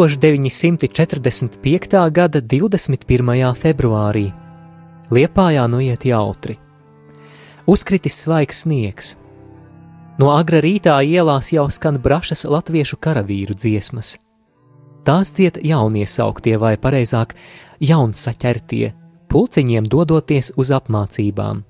[0.00, 2.10] 1945.
[2.10, 3.52] gada 21.
[3.52, 4.30] februārī
[5.12, 6.54] Liepājā noiet jautri.
[7.68, 9.10] Uzkritis svaigs sniegs.
[10.16, 14.16] No agra rītā ielās jau skan brašas latviešu karavīru dziesmas.
[15.04, 17.34] Tās dzied jauniesauktie, vai pareizāk,
[17.84, 18.94] jaunsaķertie,
[19.28, 21.60] pulciņiem dodoties uz apmācībām.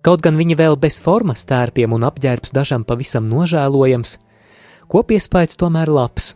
[0.00, 4.16] Kaut gan viņi vēl bez formas tērpiem un apģērbs dažam pavisam nožēlojams,
[4.88, 6.32] kopiespējas tomēr labs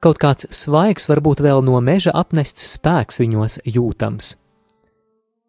[0.00, 4.34] Kaut kāds svaigs, varbūt vēl no meža atnests spēks viņos jūtams.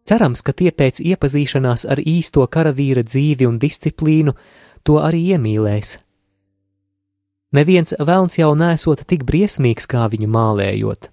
[0.07, 4.33] Cerams, ka tie pēc iepazīšanās ar īsto karavīra dzīvi un disciplīnu
[4.87, 5.97] to arī iemīlēs.
[7.57, 11.11] Neviens vēlns jau nesot tik briesmīgs, kā viņu mālējot.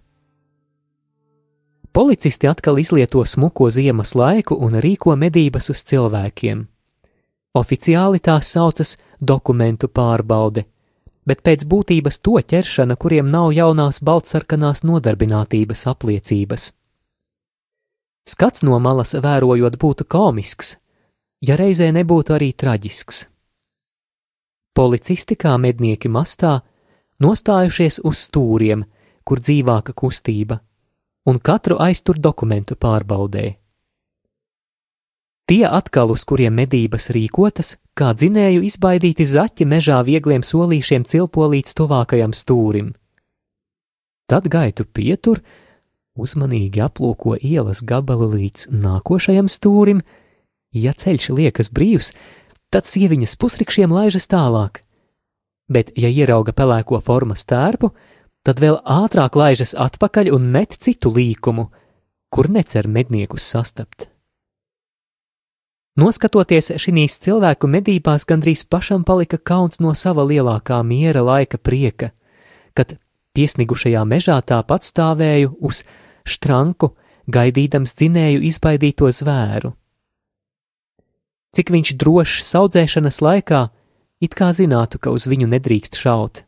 [1.95, 6.65] Policisti atkal izlieto smuko ziemas laiku un rīko medības uz cilvēkiem.
[7.55, 10.65] Oficiāli tās saucas dokumentu pārbaude,
[11.27, 16.73] bet pēc būtības to ķeršana, kuriem nav jaunās baltsarkanās nodarbinātības apliecības.
[18.29, 20.79] Skats no malas vērojot būtu komisks,
[21.45, 23.27] ja reizē nebūtu arī traģisks.
[24.75, 26.59] Policisti kā mednieki mastā
[27.23, 28.85] nostājušies uz stūriem,
[29.25, 30.59] kur dzīvāka kustība,
[31.29, 33.64] un katru aiztur dokumentu pārbaudē.
[35.45, 41.75] Tie atkal, uz kuriem medības rīkotas, kā dzinēju izbaidīti zaķi mežā viegliem solīšiem cilpo līdz
[41.77, 42.95] tuvākajam stūrim.
[44.25, 45.43] Tad gaitu pietur,
[46.17, 50.01] uzmanīgi aplūko ielas gabalu līdz nākošajam stūrim,
[50.73, 52.15] ja ceļš liekas brīvs,
[52.73, 54.81] tad sieviņas pusrikšiem laižas tālāk.
[55.69, 57.93] Bet, ja ierauga pelēko formas tērpu,
[58.49, 61.69] tad vēl ātrāk laižas atpakaļ un met citu līkumu,
[62.33, 64.14] kur necer medniekus sastapt.
[65.95, 72.11] Noskatoties šīs cilvēku medībās, gandrīz pašam palika kauns no sava lielākā miera laika prieka,
[72.75, 72.97] kad
[73.39, 75.85] piesnigušajā mežā tāpat stāvēju uz
[76.27, 76.91] štranku,
[77.31, 79.71] gaidīdams dzinēju izbaidīto zvēru.
[81.55, 83.63] Cik viņš drošs audzēšanas laikā,
[84.19, 86.43] it kā zinātu, ka uz viņu nedrīkst šaut.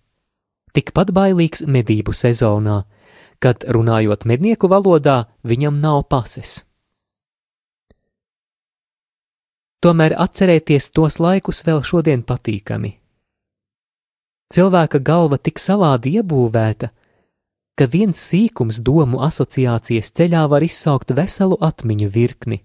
[0.74, 2.82] Tikpat bailīgs medību sezonā,
[3.38, 6.64] kad, runājot mednieku valodā, viņam nav pases.
[9.86, 12.96] Tomēr atcerēties tos laikus vēl šodien patīkami.
[14.50, 16.90] Cilvēka galva tik savādi iebūvēta,
[17.78, 22.62] ka viens sīkums domu asociācijas ceļā var izsaukt veselu atmiņu virkni.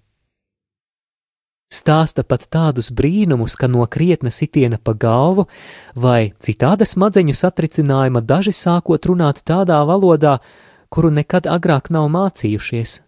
[1.72, 5.46] Stāsta pat tādus brīnumus, ka no krietna sitiena pa galvu
[5.96, 10.40] vai citāda smadzeņu satricinājuma daži sākot runāt tādā valodā,
[10.92, 13.00] kuru nekad agrāk nav mācījušies.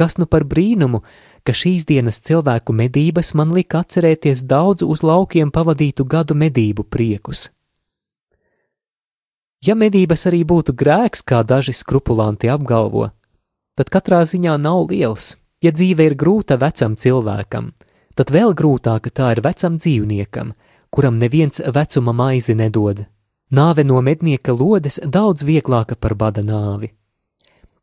[0.00, 1.02] Kas nu par brīnumu,
[1.44, 7.48] ka šīs dienas cilvēku medības man lika atcerēties daudzu uz laukiem pavadītu gadu medību priekus.
[9.60, 13.10] Ja medības arī būtu grēks, kā daži skrupulanti apgalvo,
[13.76, 15.36] tad katrā ziņā nav liels.
[15.60, 17.66] Ja dzīve ir grūta vecam cilvēkam,
[18.16, 20.54] tad vēl grūtāka tā ir vecam dzīvniekam,
[20.88, 23.04] kuram neviens vecuma maizi nedod.
[23.52, 26.94] Nāve no mednieka lodes daudz vieglāka par bada nāvi.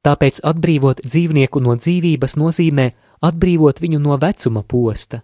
[0.02, 2.88] Tāpēc atbrīvot dzīvnieku no dzīvības nozīmē
[3.22, 5.22] atbrīvot viņu no vecuma posta.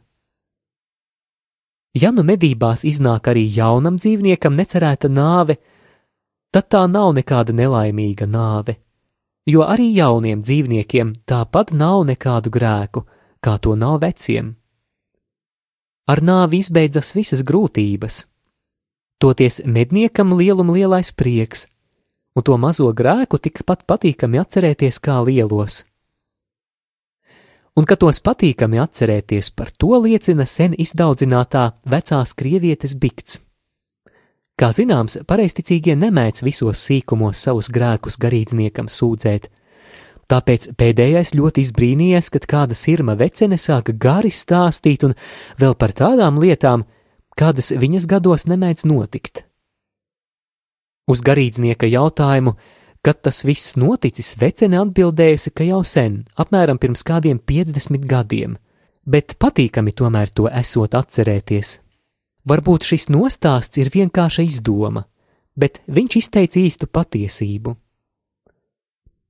[1.93, 5.59] Ja nu medībās iznāk arī jaunam dzīvniekam necerēta nāve,
[6.49, 8.79] tad tā nav nekāda nelaimīga nāve,
[9.45, 13.05] jo arī jauniem dzīvniekiem tāpat nav nekādu grēku,
[13.37, 14.55] kā to nav veciem.
[16.09, 18.25] Ar nāvi izbeidzas visas grūtības,
[19.21, 21.69] toties medniekam lielum lielais prieks,
[22.33, 25.83] un to mazo grēku tikpat patīkami atcerēties kā lielos
[27.77, 33.41] un ka tos patīkami atcerēties, par to liecina sen izdaudzinātā vecās krievietes bikts.
[34.59, 39.49] Kā zināms, pareizticīgie nemēdz visos sīkumos savus grēkus garīdzniekam sūdzēt,
[40.31, 45.15] Tāpēc pēdējais ļoti izbrīnījies, kad kāda sirma vecene sāka gari stāstīt un
[45.59, 46.85] vēl par tādām lietām,
[47.37, 49.43] kādas viņas gados nemēdz notikt.
[51.11, 52.55] Uz garīdznieka jautājumu,
[53.03, 58.57] kad tas viss noticis, vecene atbildējusi, ka jau sen, apmēram pirms kādiem 50 gadiem,
[59.03, 61.79] bet patīkami tomēr to esot atcerēties.
[62.47, 65.03] Varbūt šis nostāsts ir vienkārša izdoma,
[65.55, 67.75] bet viņš izteica īstu patiesību.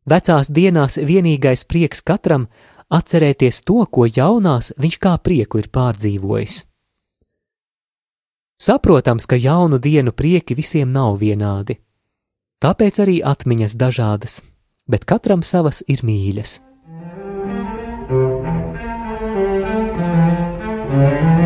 [0.09, 2.47] Vecās dienās vienīgais prieks katram
[2.93, 6.63] atcerēties to, ko jaunās viņš kā prieku ir pārdzīvojis.
[8.63, 11.79] Saprotams, ka jaunu dienu prieki visiem nav vienādi,
[12.61, 14.41] tāpēc arī atmiņas dažādas,
[14.85, 16.59] bet katram savas ir mīļas.
[20.93, 21.42] Tūkstoš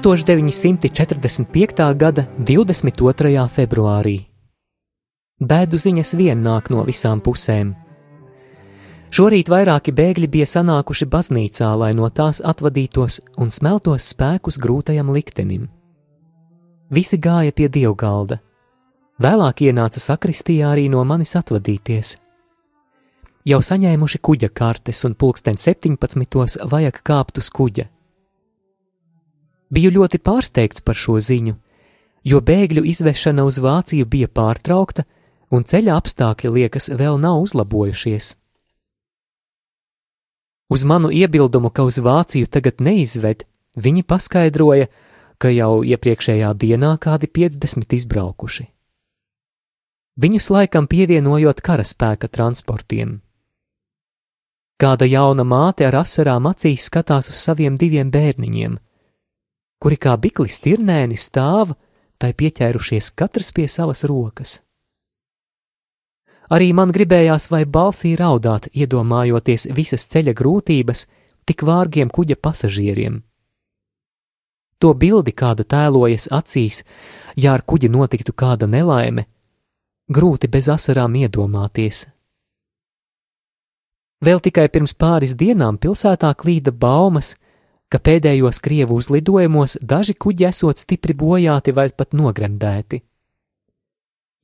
[0.00, 1.94] 945.
[1.96, 3.48] gada 22.
[3.48, 4.14] februārī.
[5.40, 7.74] Bēdu ziņas vien nāk no visām pusēm.
[9.12, 15.68] Šorīt vairāki bēgļi bija sanākuši baznīcā, lai no tās atvadītos un smeltos spēkus grūtajam liktenim.
[16.90, 18.40] Visi gāja pie dievgalda.
[19.20, 22.16] Vēlāk ienāca sakristijā arī no manis atvadīties.
[23.44, 26.64] Jau saņēmuši kuģa kartes un pulksten 17.
[26.64, 27.90] vajag kāpt uz kuģa.
[29.70, 31.54] Biju ļoti pārsteigts par šo ziņu,
[32.26, 35.04] jo bēgļu izvešana uz Vāciju bija pārtraukta,
[35.54, 38.34] un ceļa apstākļi liekas vēl nav uzlabojušies.
[40.70, 43.46] Uz manu iebildumu, ka uz Vāciju tagad neizved,
[43.78, 44.90] viņi paskaidroja,
[45.38, 48.66] ka jau iepriekšējā dienā kādi 50 izbraukuši.
[50.20, 53.20] Viņus laikam pievienojot karaspēka transportiem.
[54.82, 58.78] Kāda jauna māte ar asarām acīs skatās uz saviem diviem bērniņiem–
[59.80, 61.74] kuri kā bikli stirnēni stāv,
[62.20, 64.60] tai pieķērušies katrs pie savas rokas.
[66.50, 71.06] Arī man gribējās vai balsī raudāt, iedomājoties visas ceļa grūtības
[71.46, 73.20] tik vārgiem kuģa pasažieriem.
[74.80, 76.82] To bildi, kāda tēlojas acīs,
[77.36, 79.26] ja ar kuģi notiktu kāda nelaime,
[80.08, 82.08] grūti bez asarām iedomāties.
[84.20, 87.36] Vēl tikai pirms pāris dienām pilsētā klīda baumas,
[87.90, 93.02] ka pēdējos krievu uzlidojumos daži kuģi esot stipri bojāti vai pat nogremdēti.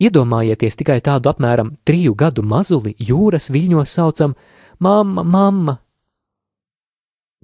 [0.03, 4.35] Iedomājieties tikai tādu apmēram triju gadu mazuli jūras viļņos saucam
[4.79, 5.79] mamma, mamma.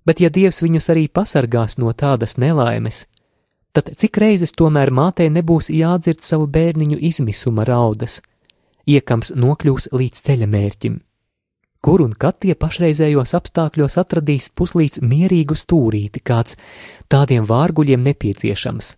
[0.05, 3.07] Bet ja Dievs viņus arī pasargās no tādas nelaimes,
[3.73, 8.19] tad cik reizes tomēr mātei nebūs jādzird savu bērniņu izmisuma raudas,
[8.85, 11.01] iekams nokļūs līdz ceļa mērķim
[11.83, 16.57] kur un kad tie pašreizējos apstākļos atradīs puslīdz mierīgu stūrīti, kāds
[17.11, 18.95] tādiem vārguļiem nepieciešams,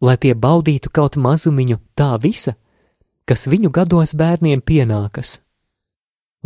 [0.00, 2.56] lai tie baudītu kaut mazumiņu tā visa,
[3.28, 5.40] kas viņu gados bērniem pienākas.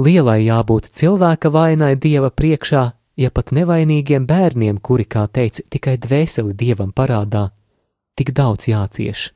[0.00, 2.84] Lielai jābūt cilvēka vainai dieva priekšā,
[3.20, 7.50] ja pat nevainīgiem bērniem, kuri, kā teica, tikai dvēseli dievam parādā,
[8.16, 9.28] tik daudz jācieš.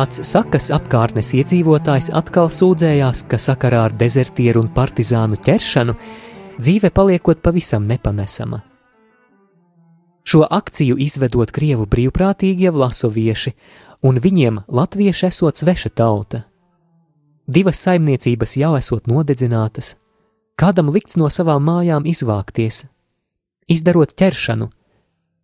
[0.00, 5.92] Kāds sakas apkārtnes iedzīvotājs atkal sūdzējās, ka sakarā ar dezertieru un partizānu ķeršanu
[6.56, 8.62] dzīve paliekot pavisam nepanesama.
[10.24, 13.52] Šo akciju izvedot krievu brīvprātīgie vlasovieši,
[14.00, 16.46] un viņiem latvieši esot sveša tauta.
[17.44, 19.98] Divas saimniecības jau esot nodedzinātas,
[20.56, 22.86] kādam likts no savām mājām izvākties,
[23.68, 24.72] izdarot ķeršanu,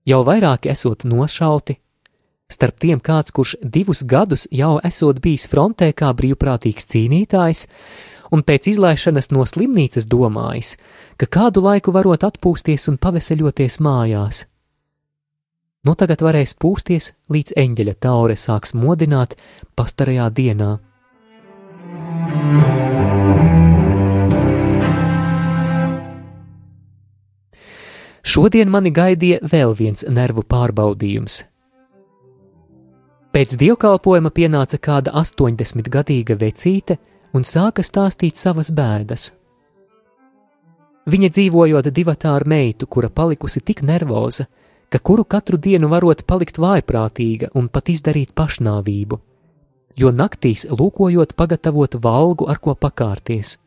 [0.08, 1.82] jau vairāki esot nošauti,
[2.46, 7.66] Starp tiem kāds, kurš divus gadus jau esot bijis frontē kā brīvprātīgs cīnītājs,
[8.30, 10.76] un pēc izlaišanas no slimnīcas domājis,
[11.18, 14.44] ka kādu laiku varot atpūsties un paveseļoties mājās.
[15.86, 19.34] Nu tagad varēs pūsties, līdz eņģeļa taure sāks modināt
[19.74, 20.70] pastarajā dienā.
[28.26, 31.42] Šodien mani gaidīja vēl viens nervu pārbaudījums
[33.34, 36.98] Pēc dievkalpojuma pienāca kāda 80-gadīga vecīte
[37.36, 39.32] un sāka stāstīt savas bēdas.
[41.06, 44.48] Viņa dzīvojot divatā ar meitu, kura palikusi tik nervoza,
[44.90, 49.20] ka kuru katru dienu varot palikt vājprātīga un pat izdarīt pašnāvību,
[49.96, 53.58] jo naktīs lūkojot pagatavot valgu, ar ko pakārties.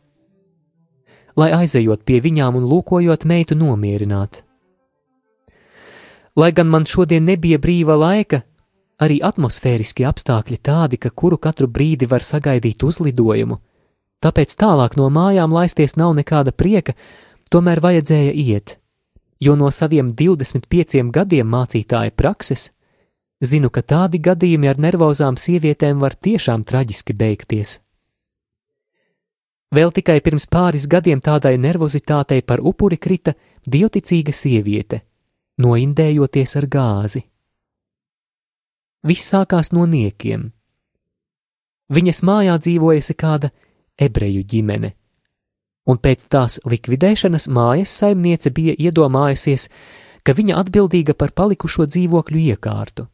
[1.40, 4.44] Lai aizejot pie viņām un lūkojot meitu nomierināt.
[6.36, 8.44] Lai gan man šodien nebija brīva laika,
[9.00, 13.58] arī atmosfēriski apstākļi tādi, ka kuru katru brīdi var sagaidīt uzlidojumu,
[14.24, 16.96] tāpēc tālāk no mājām laisties nav nekāda prieka,
[17.50, 18.76] Tomēr vajadzēja iet,
[19.42, 22.70] jo no saviem 25 gadiem mācītāja prakses
[23.42, 27.80] zinu, ka tādi gadījumi ar nervozām sievietēm var tiešām traģiski beigties.
[29.74, 33.34] Vēl tikai pirms pāris gadiem tādai nervozitātei par upuri krita
[33.66, 35.02] dievoticīga sieviete,
[35.58, 37.26] noindējoties ar gāzi.
[39.04, 40.50] Viss sākās no niekiem.
[41.90, 43.50] Viņas mājā dzīvojusi kāda
[44.00, 44.92] ebreju ģimene,
[45.88, 49.70] un pēc tās likvidēšanas mājas saimniece bija iedomājusies,
[50.24, 53.08] ka viņa atbildīga par palikušo dzīvokļu iekārtu.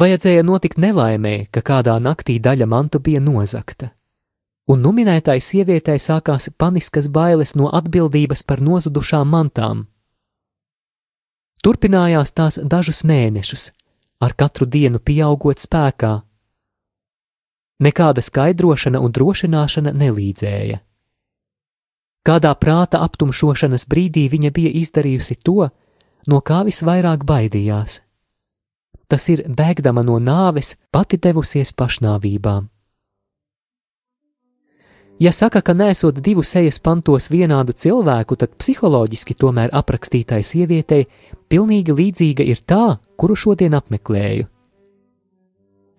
[0.00, 3.92] Vajadzēja notikt nelaimē, ka kādā naktī daļa mantu bija nozakta,
[4.66, 9.86] un numinētai sievietei sākās paniskas bailes no atbildības par nozudušām mantām.
[11.62, 13.70] Turpinājās tās dažus mēnešus,
[14.20, 16.14] ar katru dienu pieaugot spēkā.
[17.84, 20.80] Nekāda skaidrošana un drošināšana nelīdzēja.
[22.24, 25.68] Kādā prāta aptumšošanas brīdī viņa bija izdarījusi to,
[26.26, 28.00] no kā visvairāk baidījās.
[29.08, 32.62] Tas ir bēgdama no nāves, pati devusies pašnāvībā.
[35.18, 41.06] Ja saka, ka nesot divu sejas pantos vienādu cilvēku, tad psiholoģiski tomēr aprakstītai sievietei
[41.48, 44.48] pilnīgi līdzīga ir tā, kuru šodien apmeklēju.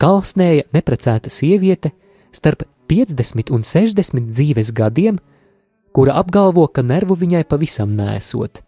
[0.03, 1.93] Kalsnēja neprecēta sieviete
[2.36, 5.22] starp 50 un 60 dzīves gadiem
[5.95, 8.60] kura apgalvo, ka nervu viņai pavisam nesot.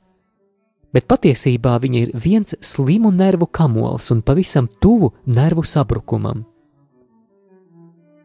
[0.95, 6.45] Bet patiesībā viņa ir viens slimu nervu kamols un pavisam tuvu nervu sabrukumam.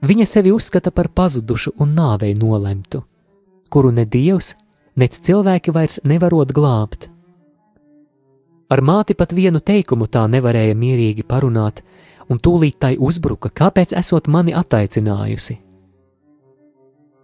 [0.03, 3.05] Viņa sevi uzskata par pazudušu un nāvei nolemtu,
[3.71, 4.57] kuru ne dievs,
[4.99, 7.07] nec cilvēki vairs nevarot glābt.
[8.73, 11.85] Ar māti pat vienu teikumu tā nevarēja mierīgi parunāt,
[12.29, 15.59] un tūlīt tai uzbruka, kāpēc esot mani attaicinājusi.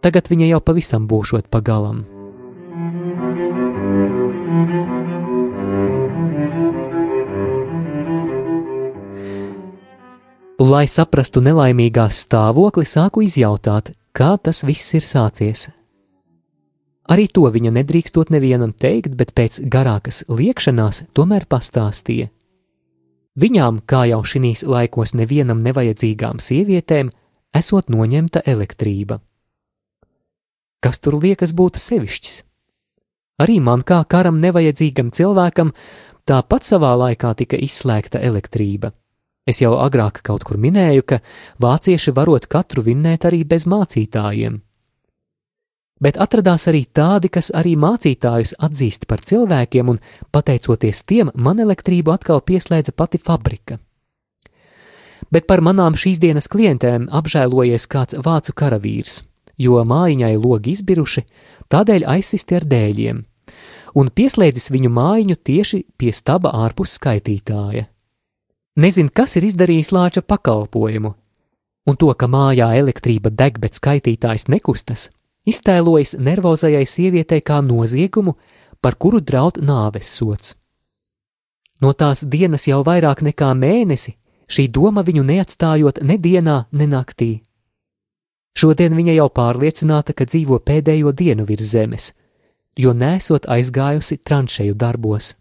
[0.04, 2.04] Tagad viņa jau pavisam būšot pagalam.
[10.59, 15.69] Lai saprastu nelaimīgās stāvokli, sāku izjautāt, kā tas viss ir sācies.
[17.09, 22.29] Arī to viņa nedrīkstot nevienam teikt, bet pēc garākas liekšanās tomēr pastāstīja.
[23.38, 27.15] Viņām, kā jau šīs laikos nevienam nevajadzīgām sievietēm,
[27.55, 29.23] esot noņemta elektrība
[30.85, 32.43] kas tur liekas būtu sevišķs.
[33.43, 35.73] Arī man kā karam nevajadzīgam cilvēkam
[36.29, 38.93] tāpat savā laikā tika izslēgta elektrība.
[39.49, 41.23] Es jau agrāk kaut kur minēju, ka
[41.62, 44.61] vācieši varot katru vinnēt arī bez mācītājiem.
[45.99, 49.99] Bet atradās arī tādi, kas arī mācītājus atzīst par cilvēkiem, un
[50.31, 53.81] pateicoties tiem, man elektrību atkal pieslēdza pati fabrika.
[55.33, 59.25] Bet par manām šīs dienas klientēm apžēlojies kāds vācu karavīrs,
[59.59, 61.25] jo mājiņai logi izbiruši,
[61.73, 63.21] tādēļ aizsisti ar dēļiem,
[63.99, 67.88] un pieslēdzis viņu mājiņu tieši pie staba ārpus skaitītāja.
[68.78, 71.11] Nezinu, kas ir izdarījis lāča pakalpojumu,
[71.90, 75.08] un to, ka mājā elektrība deg, bet skaitītājs nekustas,
[75.50, 78.37] iztēlojas nervozajai sievietei kā noziegumu,
[78.78, 80.54] par kuru draud nāves sots.
[81.82, 84.14] No tās dienas jau vairāk nekā mēnesi
[84.47, 87.30] šī doma viņu neatstājot ne dienā, ne naktī.
[88.58, 92.12] Šodien viņa jau pārliecināta, ka dzīvo pēdējo dienu virs zemes,
[92.78, 95.35] jo nesot aizgājusi tranšeju darbos.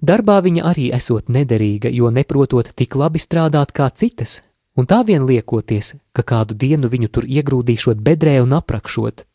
[0.00, 4.40] Darbā viņa arī esot nederīga, jo neprotot tik labi strādāt kā citas,
[4.76, 9.26] un tā vien liekoties, ka kādu dienu viņu tur iegrūdīšot bedrē un aprakšot.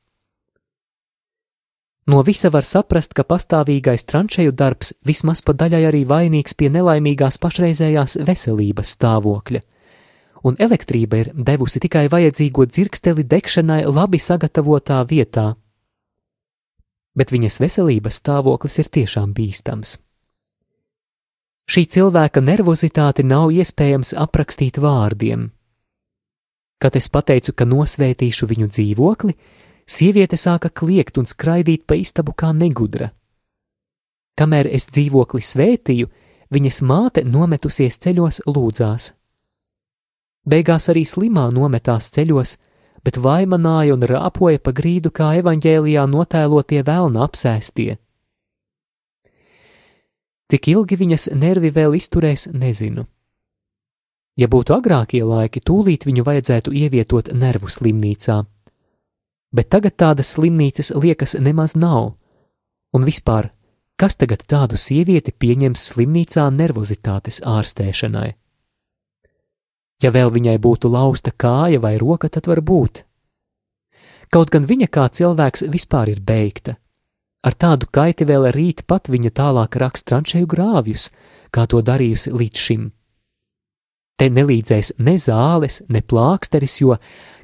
[2.10, 7.40] No visa var saprast, ka pastāvīgais tranšeju darbs vismaz pa daļai arī vainīgs pie nelaimīgās
[7.42, 9.62] pašreizējās veselības stāvokļa
[10.46, 15.54] un elektrība ir devusi tikai vajadzīgo dzirksteli degšanai labi sagatavotā vietā.
[17.18, 19.98] Bet viņas veselības stāvoklis ir tiešām bīstams.
[21.66, 25.50] Šī cilvēka nervozitāti nav iespējams aprakstīt vārdiem.
[26.78, 29.34] Kad es pateicu, ka nosvētīšu viņu dzīvokli,
[29.90, 33.10] sieviete sāka kliegt un skraidīt pa istabu kā negudra.
[34.38, 36.12] Kamēr es dzīvokli svētīju,
[36.54, 39.14] viņas māte nometusies ceļos lūdzās.
[40.46, 42.58] Beigās arī slimā nometās ceļos,
[43.02, 47.96] bet vaimanāja un rāpoja pa grīdu kā evaņģēlijā notēlotie vēlna apsēstie.
[50.52, 53.08] Cik ilgi viņas nervi vēl izturēs, nezinu.
[54.38, 58.44] Ja būtu agrākie laiki, tūlīt viņu vajadzētu ievietot nervu slimnīcā.
[59.56, 62.14] Bet tagad tādas slimnīcas liekas nemaz nav,
[62.94, 63.56] un vispār
[63.96, 68.34] Kas tagad tādu sievieti pieņems slimnīcā nervozitātes ārstēšanai?
[70.04, 73.06] Ja vēl viņai būtu lausta kāja vai roka, tad var būt.
[74.36, 76.76] Kaut gan viņa kā cilvēks vispār ir beigta.
[77.46, 81.12] Ar tādu kaiti vēl rīt pat viņa tālāk raksta tranšēju grāvjus,
[81.54, 82.88] kā to darījusi līdz šim.
[84.18, 86.98] Te nelīdzēs ne zāles, ne plāksteris, jo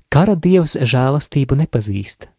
[0.10, 2.30] kara dievs žēlastību nepazīst.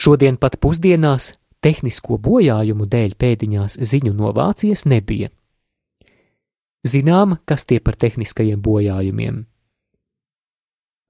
[0.00, 5.32] Šodien pat pusdienās tehnisko bojājumu dēļ pēdiņās ziņu no Vācijas nebija.
[6.86, 9.44] Zinām, kas tie par tehniskajiem bojājumiem.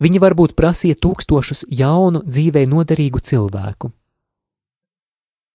[0.00, 3.92] Viņi varbūt prasīja tūkstošus jaunu, dzīvē noderīgu cilvēku.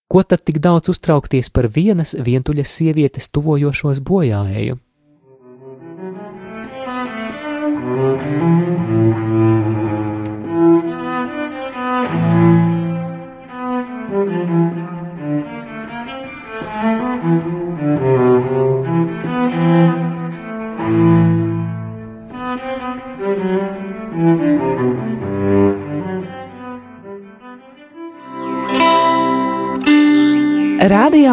[0.08, 4.78] Ko tad tik daudz uztraukties par vienas vientuļas sievietes tuvojošos bojājēju?